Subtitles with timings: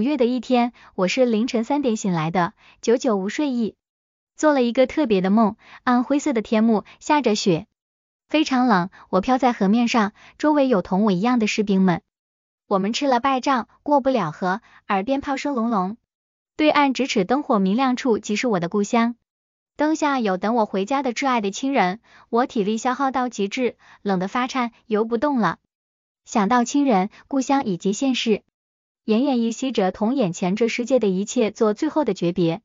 [0.00, 3.74] 五月的一天，我是凌晨三点醒来的，久久无睡意，
[4.34, 5.56] 做了一个特别的梦。
[5.84, 7.66] 暗灰色的天幕，下着雪，
[8.26, 8.88] 非常冷。
[9.10, 12.00] 我飘在河面上，周围有同我一样的士兵们。
[12.66, 15.98] 我们吃了败仗，过不了河，耳边炮声隆隆。
[16.56, 19.16] 对岸咫尺灯火明亮处，即是我的故乡。
[19.76, 22.00] 灯下有等我回家的挚爱的亲人。
[22.30, 25.58] 我体力消耗到极致，冷得发颤，游不动了。
[26.24, 28.42] 想到亲人、故乡以及现实，
[29.06, 32.62] 奄奄一息着同眼前这世界的一切做最后的诀别。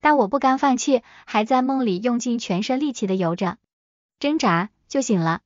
[0.00, 3.58] 但我不甘放弃，还在梦里用尽全身力气的游着，
[4.20, 5.40] 挣扎就醒了。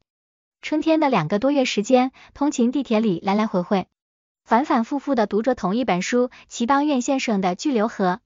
[0.60, 3.86] 春天的两个多月时间，通勤地铁里来来回回，
[4.44, 8.20] 反反复复的读着同一本书——齐邦彦先生的《巨流河》。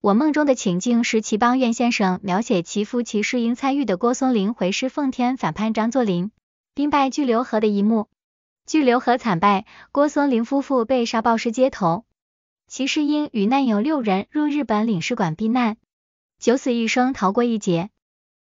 [0.00, 6.30] 我梦中的情境是齐邦彦先生描写其夫齐世英参与的郭松龄回师奉天反叛张作霖，
[6.74, 8.08] 兵败巨流河的一幕。
[8.66, 12.04] 巨流河惨败，郭松龄夫妇被杀暴尸街头，
[12.66, 15.76] 齐世英与难友六人入日本领事馆避难，
[16.40, 17.90] 九死一生逃过一劫。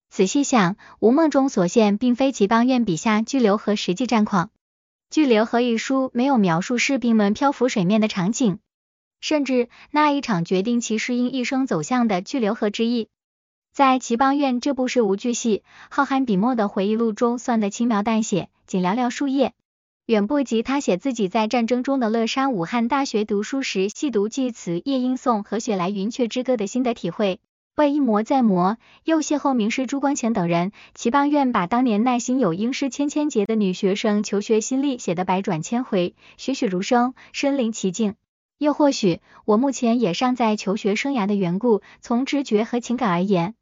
[0.08, 4.50] 仔细想，吴梦中所现并非齐邦彦笔下巨流河实际战况。
[5.11, 8.61] 巨流河一书没有描述士兵们漂浮水面的场景，
[9.20, 13.11] 甚至那一场决定齐世英一生走向的巨流河之役，
[13.75, 19.52] 在齐邦彦这部是无巨细、浩瀚笔墨的回忆录中算得轻描淡写，仅寥寥数页，
[20.06, 27.41] 远不及他写自己在战争中的乐山武汉大学读书时细读济慈、夜莺颂和雪莱云雀之歌的心得体会。
[27.74, 38.14] 为一磨再磨，又邂逅名师朱光潜等人，齐邦彦把当年耐心有英师千千结的女学生求学心力写得百转千回，栩栩如生，身临其境。
[38.58, 43.55] 又或许，我目前也尚在求学生涯的缘故，从直觉和情感而言，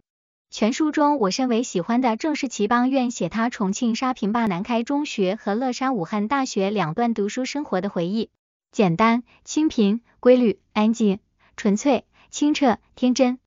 [0.52, 8.28] 全书中我甚为喜欢的正是齐邦愿写他重庆沙坪坝南开中学和乐山武汉大学两段读书生活的回忆，
[8.70, 11.20] 简单、清贫、规律、安静、
[11.56, 13.38] 纯粹、清澈、天真。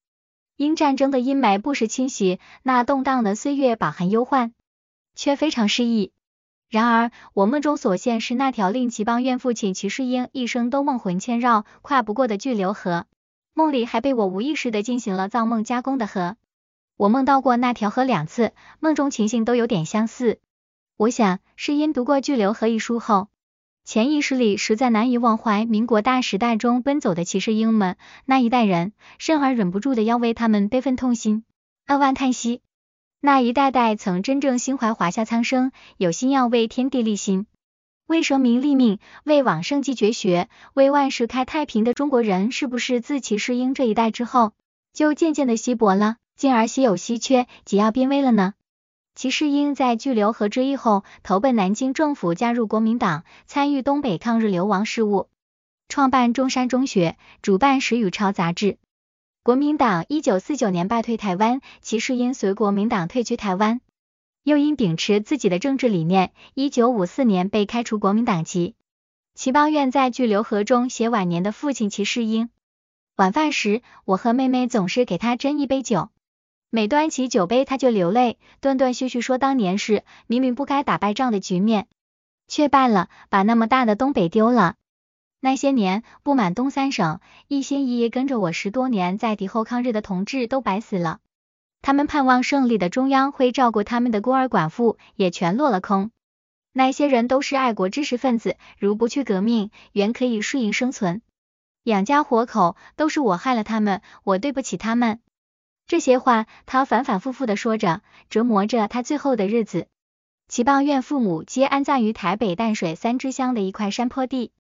[0.58, 4.52] 因战争的阴霾不时侵袭，那动荡的岁月饱含忧患，
[5.14, 6.12] 却非常诗意。
[6.72, 13.06] 然而，我梦中所现是那条令齐邦愿父亲齐世英一生都梦魂牵绕、跨不过的巨流河。
[13.54, 16.36] 梦里还被我无意识的进行了造梦加工的河。
[16.98, 20.40] 我梦到过那条河两次，梦中情形都有点相似。
[20.96, 23.28] 我想，是因读过《巨流河》一书后。
[23.84, 31.44] 潜意识里实在难以忘怀民国大时代中奔走的骑士英们，那一代人，甚而忍不住的要为他们悲愤痛心，
[31.86, 32.62] 扼腕叹息。
[33.20, 37.46] 那一代代曾真正心怀华夏苍生，有心要为天地立心，
[38.08, 44.54] 为生民立命，为往圣继绝学，为万世开太平的中国人，是不是自骑士英这一代之后，
[44.94, 48.53] 就渐渐的稀薄了，进而稀有稀缺，紧要濒危了呢？
[49.16, 55.29] 齐世英在巨流河之役后，投奔南京政府，加入国民党，参与东北抗日流亡事务，
[55.88, 58.78] 创办中山中学，主办《史语抄》杂志。
[59.44, 63.79] 国民党一九四九年败退台湾，齐世英随国民党退居台湾，
[64.44, 68.75] 又因秉持自己的政治理念，一九五四年被开除国民党籍。
[69.35, 72.50] 齐邦彦在巨流河中写晚年的父亲齐世英。
[73.16, 76.09] 晚饭时，我和妹妹总是给他斟一杯酒。
[76.75, 81.88] 每端起酒杯，他就流泪，断断续续说当年是明明不该打败仗的局面，
[82.50, 84.75] 却败了，把那么大的东北丢了。
[85.40, 91.19] 那些年，不满东三省，一心一意跟着我十多年在敌后抗日的同志都白死了，
[91.81, 96.12] 他们盼望胜利的中央会照顾他们的孤儿寡妇，也全落了空。
[96.74, 101.22] 那些人都是爱国知识分子，如不去革命，原可以适应生存，
[101.84, 105.22] 养家活口，都是我害了他们，我对不起他们。
[105.88, 109.88] 这些话，他反反复复的说着，折磨着他最后的日子。
[110.47, 114.51] 齐邦彦父母皆安葬于台北淡水三支乡的一块山坡地。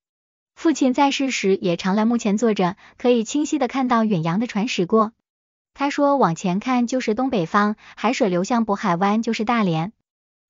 [0.55, 5.13] 父亲在世时也常来墓前坐着，可以清晰的看到远洋的船驶过。
[5.73, 9.93] 他说，往前看就是东北方，海水流向渤海湾就是大连，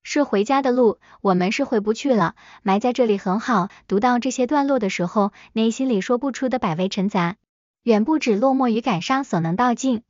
[0.03, 3.69] 是回家的路，我们是回不去了，埋在这里很好。
[3.87, 7.37] 读到这些段落的时候，内心里说不出的百味陈杂，
[7.81, 10.03] 远不止落寞与感伤所能道尽。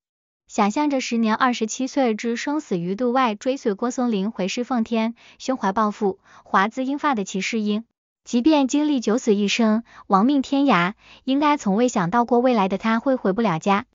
[0.47, 7.83] 想象着时年二十七岁之生死于度外，追随郭松龄回师奉天，胸怀抱负，华姿英发的齐世英，
[8.23, 10.93] 即便经历九死一生，亡命天涯，
[11.23, 13.85] 应该从未想到过未来的他会回不了家。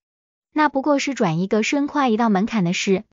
[0.53, 3.05] 那不过是转一个身，跨一道门槛的事。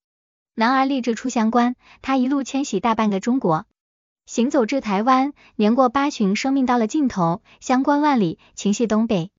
[0.55, 3.67] 男儿立志出乡关，他一路迁徙大半个中国，
[4.25, 9.29] 行走至台湾，年过八旬，生命到了尽头，乡关万里，情系东北。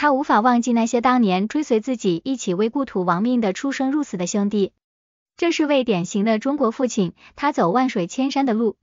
[0.00, 4.72] 他无法忘记那些当年追随自己一起为故土亡命的出生入死的兄弟，
[5.36, 7.14] 这是位典型的中国父亲。
[7.34, 8.76] 他走万水千山的路，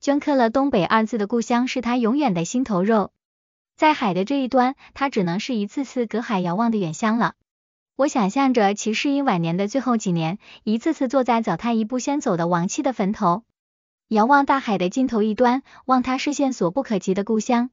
[0.00, 3.10] 镌刻了东北二字的故乡是他永远的心头肉。
[3.76, 7.34] 在海的这一端，他只能是一次次隔海遥望的远乡了。
[7.96, 13.42] 我想象着齐世英晚年的最后几年，一次次坐在早他一步先走的亡妻的坟头，
[14.08, 17.68] 遥望大海的尽头一端，望他视线所不可及的故乡，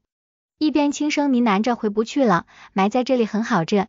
[0.62, 3.88] 一边轻声呢喃着回不去了，埋在这里很好这。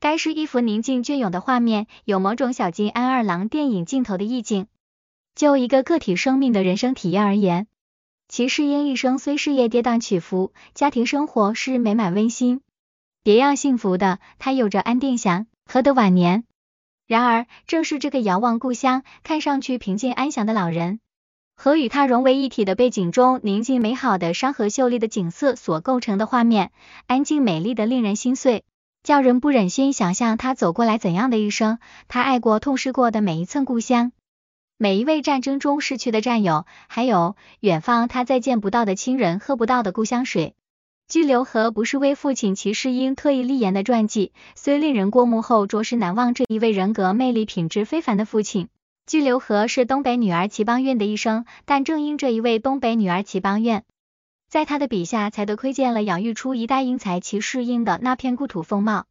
[0.00, 4.66] 该是一幅宁静隽永的画面，有某种小津安二郎电影镜头的意境。
[5.36, 7.68] 就一个个体生命的人生体验而言，
[8.26, 12.60] 齐世英一生虽事业跌宕起伏，家庭生活是美满温馨、
[13.22, 14.18] 别样幸福的。
[14.40, 16.42] 他有着安定祥和的晚年。
[17.06, 20.98] 然而，正是这个遥望故乡、看上去平静安详的老人，
[21.62, 26.70] 和与他融为一体的背景中宁静美好的山河秀丽的景色所构成的画面，
[27.06, 28.64] 安静美丽的令人心碎。
[29.02, 31.78] 叫人不忍心想象他走过来怎样的一生，
[32.08, 34.12] 他爱过、痛失过的每一寸故乡，
[34.78, 40.54] 每一位战争中逝去的战友，还有远方他再见不到的亲人、喝不到的故乡水。
[41.08, 48.70] 居留河不是为父亲齐世英特意立言的传记，虽令人过目后着实难忘这一位人格魅力、品质非凡的父亲。
[49.06, 53.84] 居留河是东北女儿齐邦媛的一生，但正因这一位东北女儿齐邦媛。
[54.48, 59.06] 在他的笔下，才得窥见了养育出一代英才齐世英的那片故土风貌。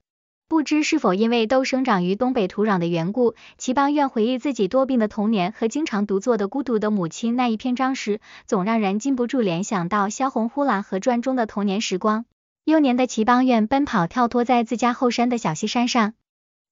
[0.49, 12.25] 不知是否因为都生长于东北土壤的缘故，齐邦媛回忆自己多病的童年和经常独坐的孤独的母亲那一篇章时，总让人禁不住联想到《萧红呼兰河传》中的童年时光。
[12.65, 16.13] 幼年的齐邦媛奔跑跳脱在自家后山的小溪山上，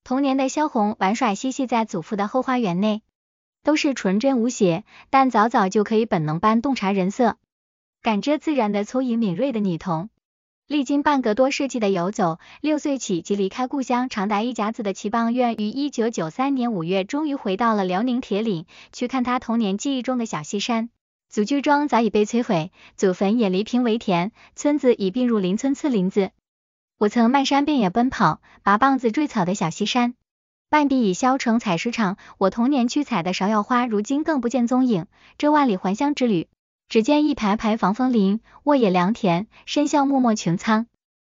[0.08, 3.02] 童年的萧红玩耍嬉戏在祖父的后花园内，
[3.62, 7.36] 都是纯真无邪，但早早就可以本能般洞察人色。
[8.02, 10.10] 感知自然的聪颖敏锐的女童，
[10.66, 20.90] 历经半个多世纪的游走，六岁起即离开故乡长达一甲子的齐邦媛，于一九九三年五月终于回到了辽宁铁岭，去看他童年记忆中的小西山。
[21.28, 26.32] 祖居庄早已被摧毁，祖坟也犁平为田，村子已并入邻村次林子。
[27.00, 30.16] 我曾漫山遍野奔跑，拔棒子坠草的小西山，
[30.68, 32.18] 半壁已削成采石场。
[32.40, 35.06] 我童年去采的芍药花，如今更不见踪影。
[35.38, 36.48] 这万里还乡之旅。
[36.90, 40.88] 只见一排排防风林，沃野良田，深巷默默穹苍。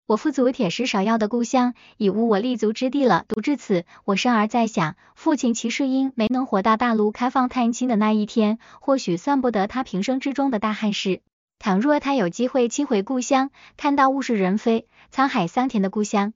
[0.07, 3.25] 我父祖铁石芍药的故乡，已无我立足之地了。
[3.27, 11.19] 读至此，我生而在想，父亲齐世英没能活到大陆开放探亲的那一天，或许算不得他平生之中的大憾事。
[11.61, 16.33] 倘若他有机会亲回故乡，看到物是人非、沧海桑田的故乡，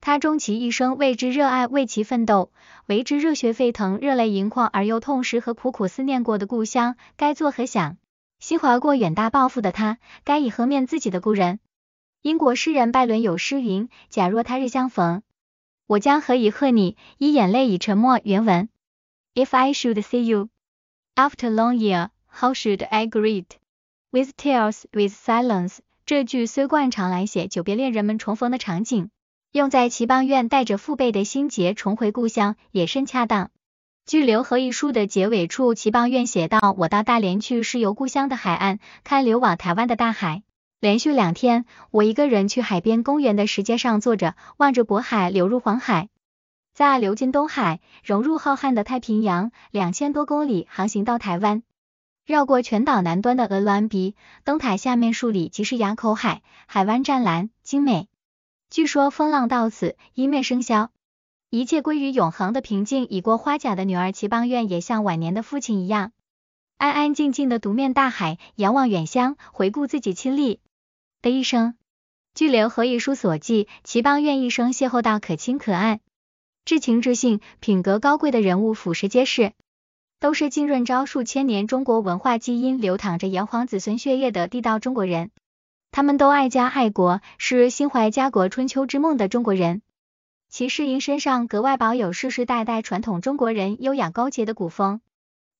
[0.00, 2.52] 他终其一生为之热爱、为其奋斗、
[2.86, 7.96] 为之热血沸腾、热泪盈眶而又痛失和苦苦思念过的故乡，该作何想？
[8.40, 11.58] 心怀过远大抱负的他，该以何面自己的故人？
[12.22, 15.22] 英国诗人拜伦有诗云：“假若他日相逢，
[15.86, 16.96] 我将何以贺你？
[17.18, 18.68] 以眼泪，以沉默。”原文
[19.34, 20.48] ：If I should see you
[21.14, 23.46] after long year, how should I greet?
[24.10, 25.78] With tears, with silence。
[26.08, 29.10] 这句虽惯常来写久别恋人们重逢的场景，
[29.52, 33.50] 用在齐邦媛带着父辈的心结重回故乡，也甚恰当。
[34.06, 40.44] 据《留河》一书的结尾处，齐邦媛写道：“我到大连去，是游故乡的海岸，看流往台湾的大海。
[40.80, 46.08] 连续两天，我一个人去海边公园的石阶上坐着，望着渤海流入黄海，
[46.72, 51.62] 再流进东海，融入浩瀚的太平洋，两千多公里航行到台湾，
[52.28, 54.14] 绕过全岛南端的鹅銮鼻，
[54.44, 58.06] 灯塔下面数里即是崖口海，海湾湛蓝精美。
[58.68, 60.90] 据说风浪到此，一面生消。”
[61.48, 63.08] 一切归于永恒的平静。
[63.08, 66.12] 已过花甲的女儿齐邦媛也像晚年的父亲一样，
[66.76, 70.60] 安安静静的独面大海，仰望远乡，回顾自己亲历
[71.22, 71.76] 的一生。
[72.34, 76.00] 据《留河》一书所记，齐邦媛一生邂逅到可亲可爱、
[76.66, 79.54] 至情至性、品格高贵的人物，俯拾皆是，
[80.20, 85.30] 都是浸润着数千年中国文化基因、流淌着炎黄子孙血液的地道中国人。
[85.90, 89.80] 他们都爱家爱国，是心怀家国春秋之梦的中国人。
[90.50, 95.00] 齐世英身上格外保有世世代代传统中国人优雅高洁的古风，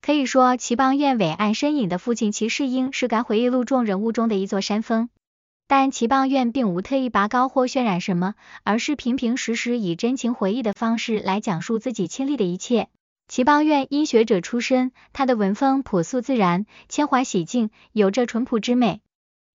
[0.03, 5.09] 可以说齐邦媛伟岸身影的父亲齐世英是该回忆录中人物中的一座山峰。
[5.67, 8.35] 但齐邦媛并无特意拔高或渲染什么，
[8.65, 12.89] 而是平平实实以真情回忆的方式来讲述自己亲历的一切。
[13.29, 19.03] 齐邦媛因学者出身，他的文风朴素自然，铅华洗净，有着淳朴之美。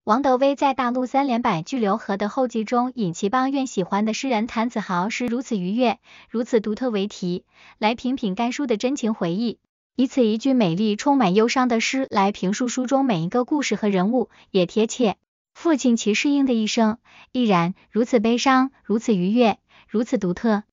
[0.04, 5.98] 王德威在大陆三连版《巨流河》的后记中，引齐邦媛喜欢的诗人谭子豪是如此愉悦、
[6.30, 7.46] 如此独特为题，
[7.80, 9.58] 来品品该书的真情回忆，
[9.96, 15.16] 以此一句美丽、充满忧伤的诗来评述书中每一个故事和人物，也贴切。
[15.56, 17.00] 父亲齐世英的一生，
[17.32, 20.64] 亦然如此悲伤，如此愉悦，如此独特。